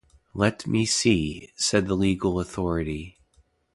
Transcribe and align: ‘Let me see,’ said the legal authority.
‘Let 0.33 0.65
me 0.65 0.87
see,’ 0.87 1.51
said 1.55 1.85
the 1.85 1.93
legal 1.93 2.39
authority. 2.39 3.19